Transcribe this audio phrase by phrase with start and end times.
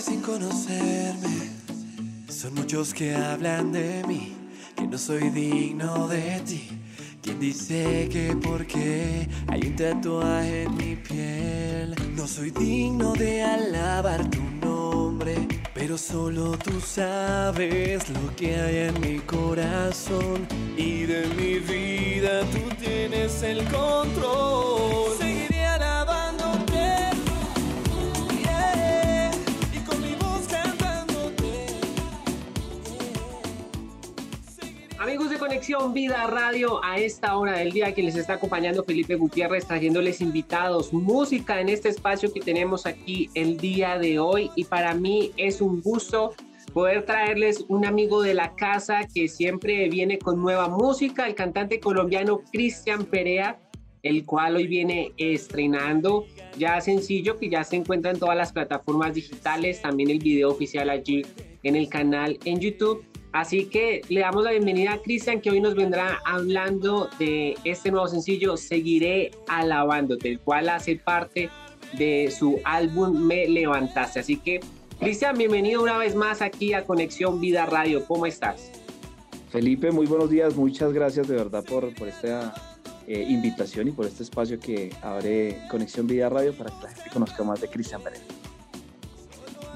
[0.00, 1.50] sin conocerme.
[2.28, 4.36] Son muchos que hablan de mí,
[4.76, 6.68] que no soy digno de ti.
[7.22, 14.28] Quien dice que porque hay un tatuaje en mi piel, no soy digno de alabar
[14.28, 15.48] tu nombre.
[15.72, 20.46] Pero solo tú sabes lo que hay en mi corazón
[20.76, 21.47] y de mi
[35.92, 40.94] Vida Radio, a esta hora del día que les está acompañando Felipe Gutiérrez, trayéndoles invitados,
[40.94, 44.50] música en este espacio que tenemos aquí el día de hoy.
[44.56, 46.32] Y para mí es un gusto
[46.72, 51.80] poder traerles un amigo de la casa que siempre viene con nueva música, el cantante
[51.80, 53.60] colombiano Cristian Perea,
[54.02, 56.24] el cual hoy viene estrenando
[56.56, 60.88] ya sencillo que ya se encuentra en todas las plataformas digitales, también el video oficial
[60.88, 61.26] allí
[61.62, 63.04] en el canal en YouTube.
[63.32, 67.90] Así que le damos la bienvenida a Cristian que hoy nos vendrá hablando de este
[67.90, 71.50] nuevo sencillo Seguiré alabándote, el cual hace parte
[71.98, 74.20] de su álbum Me levantaste.
[74.20, 74.60] Así que
[74.98, 78.04] Cristian, bienvenido una vez más aquí a Conexión Vida Radio.
[78.06, 78.72] ¿Cómo estás?
[79.50, 80.56] Felipe, muy buenos días.
[80.56, 82.54] Muchas gracias de verdad por, por esta
[83.06, 87.10] eh, invitación y por este espacio que abre Conexión Vida Radio para que la gente
[87.10, 88.37] conozca más de Cristian Pérez.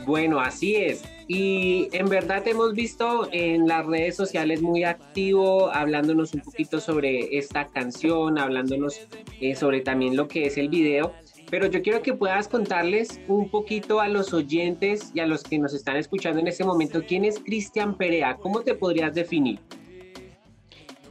[0.07, 1.03] Bueno, así es.
[1.29, 6.81] Y en verdad te hemos visto en las redes sociales muy activo, hablándonos un poquito
[6.81, 9.09] sobre esta canción, hablándonos
[9.41, 11.13] eh, sobre también lo que es el video.
[11.51, 15.59] Pero yo quiero que puedas contarles un poquito a los oyentes y a los que
[15.59, 18.37] nos están escuchando en este momento quién es Cristian Perea.
[18.37, 19.61] ¿Cómo te podrías definir?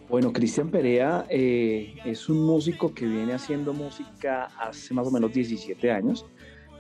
[0.10, 5.32] Bueno, Cristian Perea eh, es un músico que viene haciendo música hace más o menos
[5.32, 6.26] 17 años.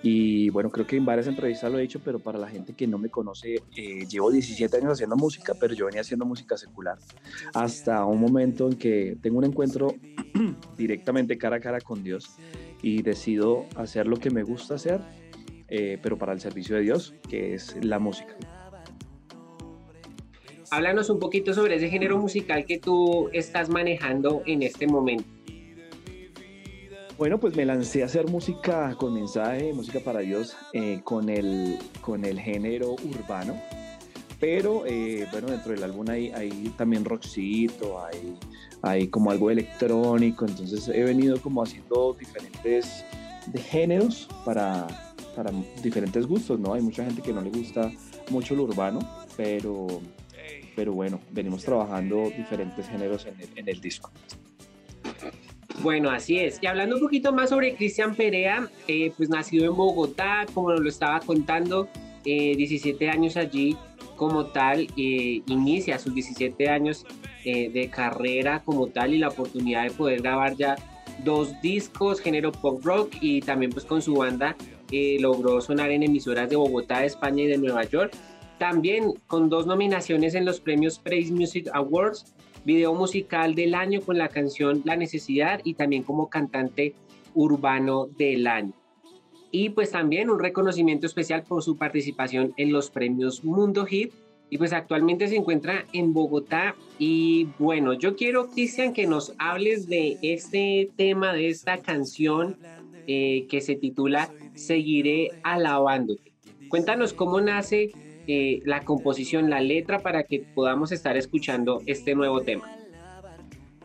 [0.04, 2.88] Y bueno, creo que en varias entrevistas lo he dicho, pero para la gente que
[2.88, 6.98] no me conoce, eh, llevo 17 años haciendo música, pero yo venía haciendo música secular.
[7.54, 9.94] Hasta un momento en que tengo un encuentro
[10.78, 12.38] directamente cara a cara con Dios
[12.82, 15.02] y decido hacer lo que me gusta hacer,
[15.68, 18.36] eh, pero para el servicio de Dios, que es la música.
[20.72, 25.41] Háblanos un poquito sobre ese género musical que tú estás manejando en este momento.
[27.22, 31.78] Bueno, pues me lancé a hacer música con mensaje, música para Dios, eh, con, el,
[32.02, 33.62] con el género urbano.
[34.40, 38.36] Pero eh, bueno, dentro del álbum hay, hay también rockcito, hay,
[38.82, 40.48] hay como algo electrónico.
[40.48, 43.06] Entonces he venido como haciendo diferentes
[43.70, 44.88] géneros para,
[45.36, 45.52] para
[45.84, 46.74] diferentes gustos, ¿no?
[46.74, 47.92] Hay mucha gente que no le gusta
[48.32, 49.00] mucho lo urbano,
[49.38, 49.86] pero,
[50.76, 54.10] pero bueno, venimos trabajando diferentes géneros en el, en el disco.
[55.82, 56.60] Bueno, así es.
[56.62, 60.88] Y hablando un poquito más sobre Cristian Perea, eh, pues nacido en Bogotá, como lo
[60.88, 61.88] estaba contando,
[62.24, 63.76] eh, 17 años allí
[64.16, 67.06] como tal, eh, inicia sus 17 años
[67.44, 70.76] eh, de carrera como tal y la oportunidad de poder grabar ya
[71.24, 74.56] dos discos, género pop rock y también pues con su banda
[75.20, 78.14] logró sonar en emisoras de Bogotá, de España y de Nueva York.
[78.60, 82.36] También con dos nominaciones en los premios Praise Music Awards
[82.66, 86.96] video musical del año con la canción La Necesidad y también como cantante
[87.34, 88.74] urbano del año.
[89.52, 94.14] Y pues también un reconocimiento especial por su participación en los premios Mundo Hit.
[94.50, 96.76] Y pues actualmente se encuentra en Bogotá.
[97.00, 102.58] Y bueno, yo quiero, Cristian, que nos hables de este tema, de esta canción
[103.08, 106.34] eh, que se titula Seguiré alabándote.
[106.70, 107.92] Cuéntanos cómo nace
[108.34, 112.64] eh, la composición, la letra para que podamos estar escuchando este nuevo tema.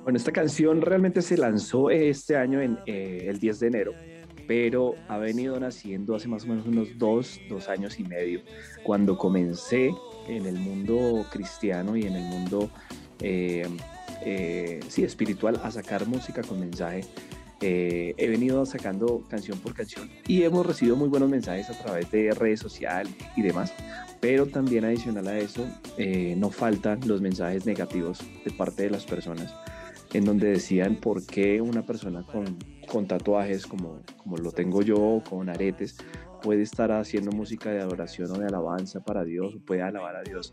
[0.04, 3.92] Bueno, esta canción realmente se lanzó este año en eh, el 10 de enero,
[4.46, 8.42] pero ha venido naciendo hace más o menos unos dos, dos años y medio,
[8.84, 9.90] cuando comencé
[10.28, 12.70] en el mundo cristiano y en el mundo
[13.18, 13.68] eh,
[14.86, 17.00] sí, espiritual a sacar música con mensaje.
[17.60, 22.30] He venido sacando canción por canción y hemos recibido muy buenos mensajes a través de
[22.32, 23.72] redes sociales y demás.
[24.20, 25.66] Pero también adicional a eso,
[25.98, 29.54] eh, no faltan los mensajes negativos de parte de las personas,
[30.12, 32.58] en donde decían por qué una persona con,
[32.90, 35.96] con tatuajes como, como lo tengo yo, con aretes,
[36.42, 40.52] puede estar haciendo música de adoración o de alabanza para Dios, puede alabar a Dios.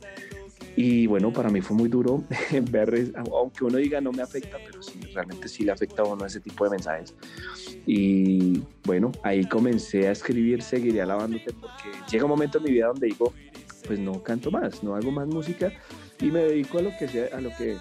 [0.76, 2.24] Y bueno, para mí fue muy duro
[2.72, 6.26] ver, aunque uno diga no me afecta, pero sí, realmente sí le afecta a uno
[6.26, 7.14] ese tipo de mensajes.
[7.86, 12.88] Y bueno, ahí comencé a escribir, seguiré alabándote, porque llega un momento en mi vida
[12.88, 13.34] donde digo,
[13.86, 15.72] pues no canto más, no hago más música
[16.20, 17.78] y me dedico a lo que sea, a lo que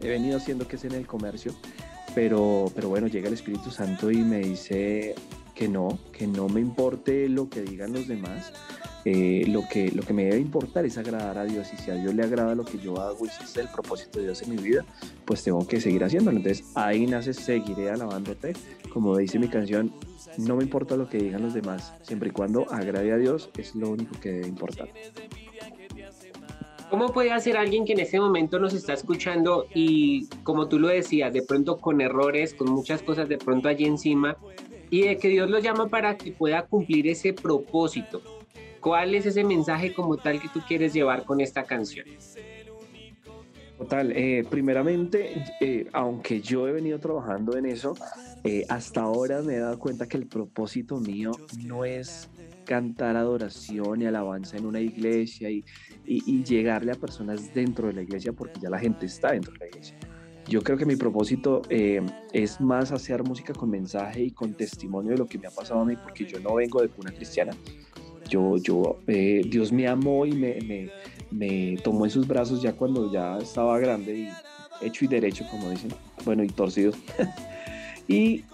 [0.00, 1.54] he venido haciendo que es en el comercio.
[2.14, 5.14] Pero, pero bueno, llega el Espíritu Santo y me dice
[5.54, 8.52] que no, que no me importe lo que digan los demás,
[9.04, 11.94] eh, lo, que, lo que me debe importar es agradar a Dios y si a
[11.94, 14.50] Dios le agrada lo que yo hago y si es el propósito de Dios en
[14.50, 14.84] mi vida,
[15.24, 16.36] pues tengo que seguir haciéndolo.
[16.36, 18.52] Entonces ahí nace Seguiré alabándote,
[18.92, 19.92] como dice mi canción,
[20.36, 23.74] no me importa lo que digan los demás, siempre y cuando agrade a Dios es
[23.74, 24.88] lo único que debe importar.
[26.90, 30.88] ¿Cómo puede hacer alguien que en ese momento nos está escuchando y, como tú lo
[30.88, 34.36] decías, de pronto con errores, con muchas cosas de pronto allí encima,
[34.90, 38.39] y de que Dios lo llama para que pueda cumplir ese propósito?
[38.80, 42.06] ¿Cuál es ese mensaje como tal que tú quieres llevar con esta canción?
[43.80, 47.94] Total, eh, primeramente, eh, aunque yo he venido trabajando en eso,
[48.44, 51.32] eh, hasta ahora me he dado cuenta que el propósito mío
[51.64, 52.28] no es
[52.66, 55.64] cantar adoración y alabanza en una iglesia y,
[56.04, 59.60] y, llegarle a personas dentro de la iglesia porque ya la gente está dentro de
[59.60, 59.96] la iglesia.
[60.46, 65.18] Yo creo que mi propósito es más hacer música con mensaje y con testimonio de
[65.18, 67.52] lo que me ha pasado a mí porque yo no vengo de cuna cristiana.
[68.30, 70.90] Yo, eh, Dios me amó y me,
[71.30, 75.68] me, tomó en sus brazos ya cuando ya estaba grande y hecho y derecho, como
[75.70, 75.92] dicen,
[76.24, 76.92] bueno, y torcido.
[78.08, 78.44] y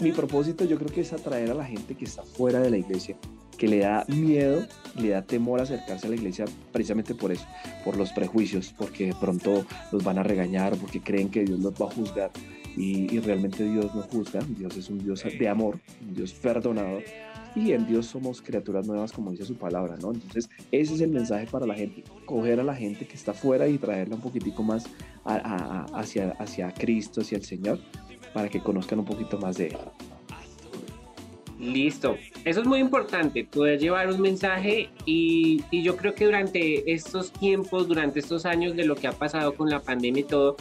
[0.00, 2.76] mi propósito yo creo que es atraer a la gente que está fuera de la
[2.76, 3.16] iglesia,
[3.56, 4.66] que le da miedo,
[5.00, 7.46] le da temor acercarse a la iglesia precisamente por eso,
[7.84, 11.72] por los prejuicios, porque de pronto los van a regañar, porque creen que Dios los
[11.72, 12.30] va a juzgar.
[12.76, 17.02] Y, y realmente Dios no juzga, Dios es un Dios de amor, un Dios perdonador,
[17.56, 20.12] y en Dios somos criaturas nuevas, como dice su palabra, ¿no?
[20.12, 23.66] Entonces, ese es el mensaje para la gente, coger a la gente que está fuera
[23.66, 24.86] y traerla un poquitico más
[25.24, 27.80] hacia, hacia Cristo, hacia el Señor,
[28.34, 29.76] para que conozcan un poquito más de Él.
[31.58, 36.92] Listo, eso es muy importante, poder llevar un mensaje y, y, yo creo que durante
[36.92, 40.56] estos tiempos, durante estos años de lo que ha pasado con la pandemia y todo,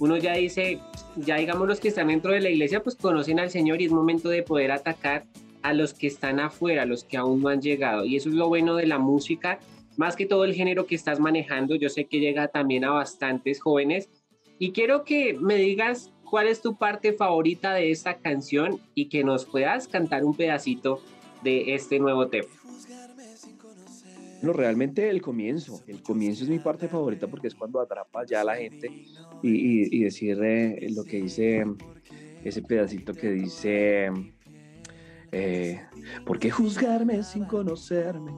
[0.00, 0.80] uno ya dice,
[1.16, 3.92] ya digamos los que están dentro de la iglesia, pues conocen al Señor y es
[3.92, 5.24] momento de poder atacar
[5.64, 8.04] a los que están afuera, a los que aún no han llegado.
[8.04, 9.58] Y eso es lo bueno de la música,
[9.96, 11.74] más que todo el género que estás manejando.
[11.74, 14.10] Yo sé que llega también a bastantes jóvenes.
[14.58, 19.24] Y quiero que me digas cuál es tu parte favorita de esta canción y que
[19.24, 21.00] nos puedas cantar un pedacito
[21.42, 22.48] de este nuevo tema.
[24.42, 28.42] No, realmente el comienzo, el comienzo es mi parte favorita porque es cuando atrapa ya
[28.42, 28.90] a la gente
[29.42, 31.64] y, y, decir eh, lo que dice
[32.44, 34.10] ese pedacito que dice
[35.36, 35.80] eh,
[36.24, 38.30] ¿Por qué juzgarme sin conocerme?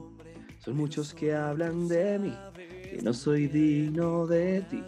[0.57, 4.83] Son muchos que hablan de mí, que no soy digno de ti.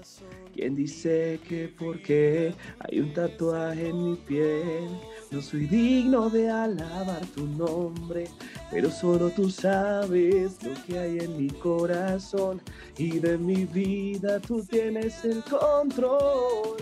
[0.52, 4.90] ¿Quién dice que porque hay un tatuaje en mi piel?
[5.30, 8.26] No soy digno de alabar tu nombre,
[8.72, 12.60] pero solo tú sabes lo que hay en mi corazón
[12.98, 16.78] y de mi vida tú tienes el control.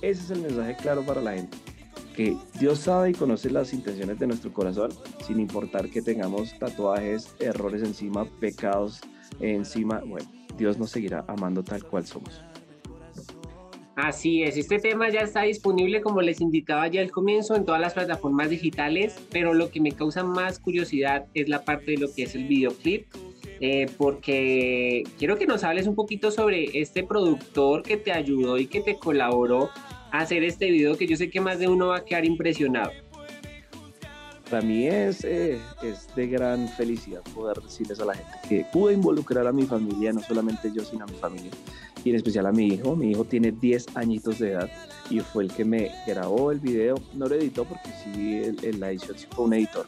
[0.00, 1.71] Ese es el mensaje claro para la gente
[2.12, 4.90] que Dios sabe y conoce las intenciones de nuestro corazón,
[5.26, 9.00] sin importar que tengamos tatuajes, errores encima, pecados
[9.40, 10.00] encima.
[10.06, 12.42] Bueno, Dios nos seguirá amando tal cual somos.
[13.94, 17.80] Así es, este tema ya está disponible, como les indicaba ya al comienzo, en todas
[17.80, 22.12] las plataformas digitales, pero lo que me causa más curiosidad es la parte de lo
[22.12, 23.06] que es el videoclip,
[23.60, 28.66] eh, porque quiero que nos hables un poquito sobre este productor que te ayudó y
[28.66, 29.68] que te colaboró
[30.12, 32.92] hacer este video que yo sé que más de uno va a quedar impresionado.
[34.50, 38.92] Para mí es, eh, es de gran felicidad poder decirles a la gente que pude
[38.92, 41.50] involucrar a mi familia, no solamente yo, sino a mi familia,
[42.04, 42.94] y en especial a mi hijo.
[42.94, 44.70] Mi hijo tiene 10 añitos de edad
[45.08, 46.96] y fue el que me grabó el video.
[47.14, 49.86] No lo editó porque sí, el, la edición fue un editor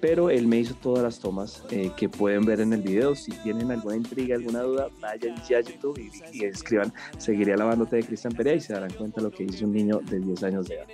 [0.00, 3.14] pero él me hizo todas las tomas eh, que pueden ver en el video.
[3.14, 6.00] Si tienen alguna intriga, alguna duda, vayan ya a YouTube
[6.32, 9.72] y, escriban Seguiré alabándote de Cristian Perea y se darán cuenta lo que dice un
[9.72, 10.86] niño de 10 años de edad.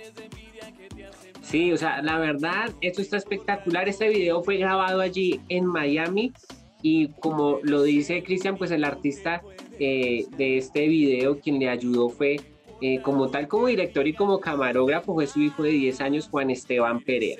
[1.41, 3.87] Sí, o sea, la verdad, esto está espectacular.
[3.87, 6.33] Este video fue grabado allí en Miami
[6.81, 9.41] y como lo dice Cristian, pues el artista
[9.79, 12.37] eh, de este video, quien le ayudó fue
[12.81, 16.49] eh, como tal, como director y como camarógrafo, fue su hijo de 10 años, Juan
[16.49, 17.37] Esteban Perea.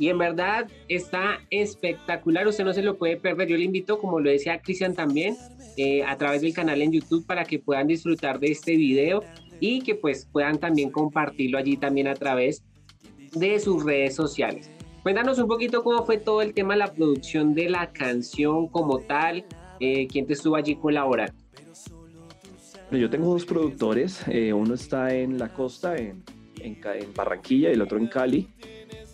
[0.00, 3.48] Y en verdad está espectacular, usted no se lo puede perder.
[3.48, 5.36] Yo le invito, como lo decía Cristian también,
[5.76, 9.22] eh, a través del canal en YouTube para que puedan disfrutar de este video
[9.60, 12.64] y que pues puedan también compartirlo allí también a través
[13.34, 14.70] de sus redes sociales.
[15.02, 19.00] Cuéntanos un poquito cómo fue todo el tema de la producción de la canción como
[19.00, 19.44] tal,
[19.80, 21.34] eh, quién te estuvo allí colaborando.
[22.90, 26.24] Yo tengo dos productores, eh, uno está en la costa, en,
[26.58, 28.48] en, en Barranquilla, y el otro en Cali.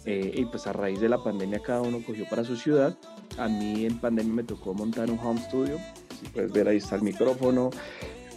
[0.06, 2.96] Eh, y pues a raíz de la pandemia cada uno cogió para su ciudad.
[3.38, 5.78] A mí en pandemia me tocó montar un home studio.
[6.20, 7.70] Si puedes ver ahí está el micrófono,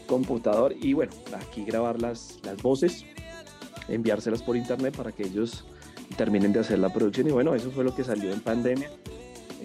[0.08, 3.06] computador y bueno, aquí grabar las, las voces,
[3.88, 5.64] enviárselas por internet para que ellos
[6.18, 8.90] terminen de hacer la producción y bueno, eso fue lo que salió en pandemia.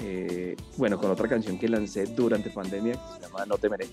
[0.01, 3.87] eh, bueno, con otra canción que lancé durante pandemia que se llama No Temeré.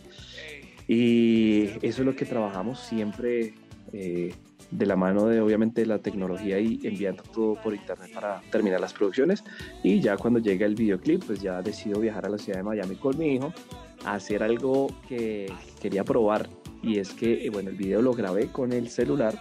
[0.88, 3.53] Y eso es lo que trabajamos siempre
[3.94, 4.34] eh,
[4.72, 8.94] de la mano de obviamente la tecnología y enviando todo por internet para terminar las
[8.94, 9.44] producciones.
[9.84, 12.96] Y ya cuando llega el videoclip, pues ya decido viajar a la ciudad de Miami
[12.96, 13.54] con mi hijo
[14.06, 15.51] a hacer algo que
[15.82, 16.50] quería probar.
[16.82, 19.40] Y es que, bueno, el video lo grabé con el celular,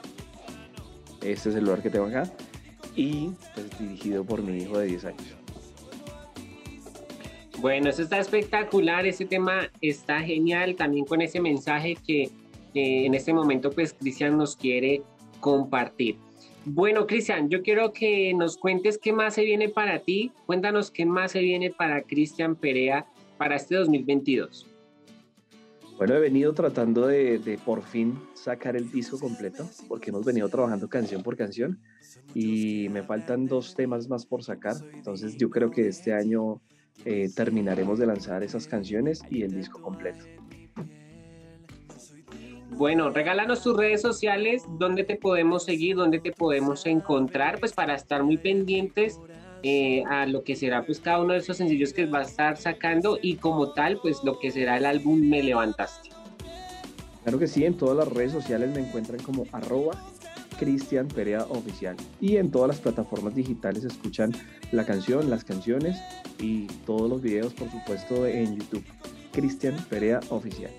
[1.22, 2.30] este celular que tengo acá,
[2.96, 5.36] y pues dirigido por mi hijo de 10 años.
[7.60, 12.30] Bueno, eso está espectacular, ese tema está genial, también con ese mensaje que
[12.74, 15.02] en este momento pues Cristian nos quiere
[15.40, 16.16] compartir.
[16.64, 21.06] Bueno, Cristian, yo quiero que nos cuentes qué más se viene para ti, cuéntanos qué
[21.06, 23.06] más se viene para Cristian Perea
[23.38, 24.66] para este 2022.
[25.96, 30.48] Bueno, he venido tratando de, de, por fin sacar el disco completo, porque hemos venido
[30.48, 31.78] trabajando canción por canción
[32.34, 34.76] y me faltan dos temas más por sacar.
[34.94, 36.60] Entonces yo creo que este año
[37.04, 40.24] eh, terminaremos de lanzar esas canciones y el disco completo.
[42.80, 47.94] Bueno, regálanos tus redes sociales, dónde te podemos seguir, dónde te podemos encontrar, pues para
[47.94, 49.20] estar muy pendientes
[49.62, 52.56] eh, a lo que será pues cada uno de esos sencillos que va a estar
[52.56, 56.08] sacando y como tal pues lo que será el álbum Me Levantaste.
[57.22, 59.92] Claro que sí, en todas las redes sociales me encuentran como arroba
[60.58, 61.96] Cristian Perea Oficial.
[62.18, 64.32] Y en todas las plataformas digitales escuchan
[64.72, 66.00] la canción, las canciones
[66.38, 68.84] y todos los videos, por supuesto, en YouTube.
[69.32, 70.72] Cristian Perea Oficial.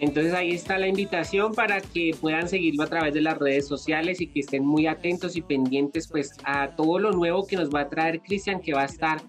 [0.00, 4.20] Entonces ahí está la invitación para que puedan seguirlo a través de las redes sociales
[4.22, 7.82] y que estén muy atentos y pendientes pues a todo lo nuevo que nos va
[7.82, 9.20] a traer Cristian que va a estar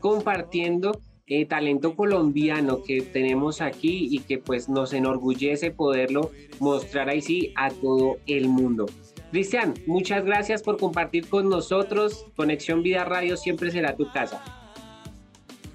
[0.00, 6.30] compartiendo eh, talento colombiano que tenemos aquí y que pues nos enorgullece poderlo
[6.60, 8.86] mostrar ahí sí a todo el mundo.
[9.30, 12.26] Cristian, muchas gracias por compartir con nosotros.
[12.36, 14.42] Conexión Vida Radio siempre será tu casa.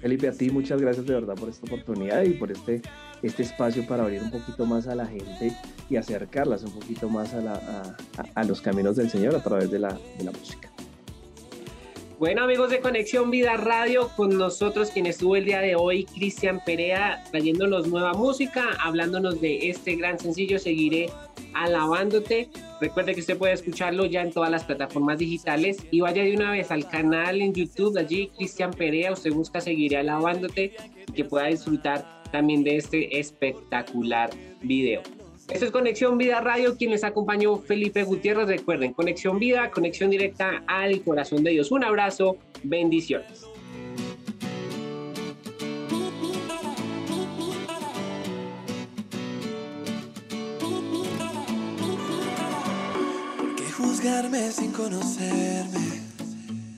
[0.00, 2.82] Felipe, a ti muchas gracias de verdad por esta oportunidad y por este,
[3.26, 5.56] este espacio para abrir un poquito más a la gente
[5.88, 7.96] y acercarlas un poquito más a,
[8.34, 10.70] a, los caminos del Señor a través de la, de la música.
[12.18, 16.60] Bueno amigos de Conexión Vida Radio, con nosotros quien estuvo el día de hoy, Cristian
[16.64, 21.10] Perea, trayéndonos nueva música, hablándonos de este gran sencillo, seguiré
[21.54, 22.50] alabándote.
[22.80, 26.52] Recuerde que usted puede escucharlo ya en todas las plataformas digitales y vaya de una
[26.52, 30.76] vez al canal en YouTube, allí Cristian Perea, usted busca Seguiré alabándote
[31.08, 34.28] y que pueda disfrutar también de este espectacular
[34.60, 35.02] video.
[35.48, 38.48] Esto es Conexión Vida Radio, quien les acompañó Felipe Gutiérrez.
[38.48, 41.70] Recuerden, Conexión Vida, conexión directa al corazón de Dios.
[41.70, 43.46] Un abrazo, bendiciones.
[53.38, 56.02] ¿Por qué juzgarme sin conocerme?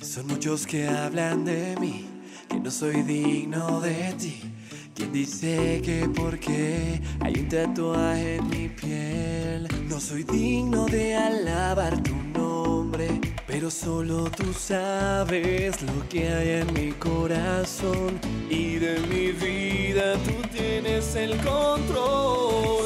[0.03, 2.05] Son muchos que hablan de mí,
[2.47, 4.56] que no soy digno de ti
[4.97, 9.69] ¿Quién dice que porque hay un tatuaje en mi piel?
[9.91, 16.73] No soy digno de alabar tu nombre, pero solo tú sabes lo que hay en
[16.73, 22.86] mi corazón y de mi vida tú tienes el control.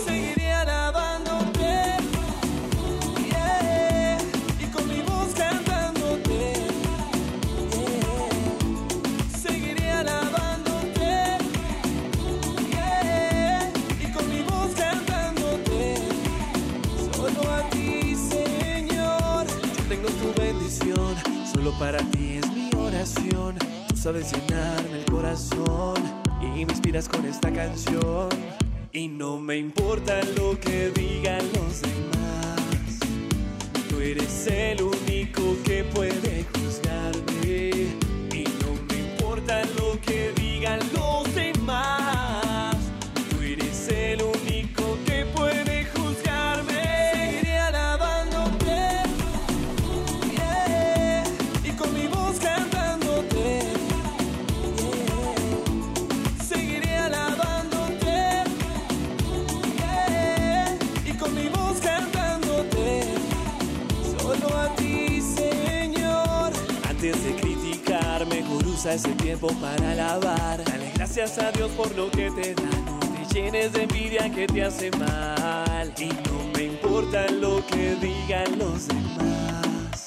[68.81, 70.65] Usa ese tiempo para alabar.
[70.65, 72.71] Dale gracias a Dios por lo que te da.
[72.87, 75.93] No te llenes de envidia que te hace mal.
[75.99, 80.07] Y no me importa lo que digan los demás.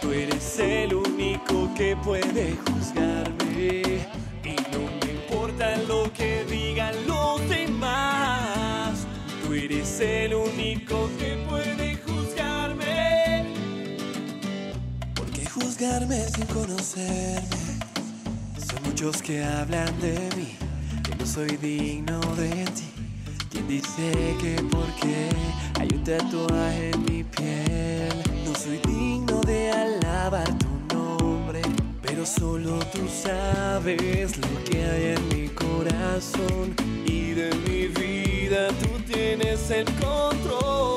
[0.00, 4.00] Tú eres el único que puede juzgarme.
[4.42, 9.06] Y no me importa lo que digan los demás.
[9.44, 11.45] Tú eres el único que
[15.56, 15.56] juzgarme.
[15.56, 17.66] ¿Por qué juzgarme sin conocerme?
[18.84, 20.56] muchos que hablan de mí,
[21.02, 22.88] que no soy digno de ti.
[23.50, 25.28] Quien dice que porque
[25.78, 28.08] hay un tatuaje en mi piel,
[28.46, 31.60] no soy digno de alabar tu nombre,
[32.00, 39.12] pero solo tú sabes lo que hay en mi corazón y de mi vida tú
[39.12, 40.95] tienes el control.